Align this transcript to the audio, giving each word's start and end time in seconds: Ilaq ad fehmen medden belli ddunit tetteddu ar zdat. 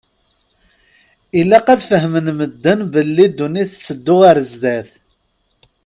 Ilaq 1.39 1.67
ad 1.73 1.81
fehmen 1.89 2.27
medden 2.39 2.79
belli 2.93 3.25
ddunit 3.29 3.69
tetteddu 3.71 4.15
ar 4.29 4.37
zdat. 4.51 4.89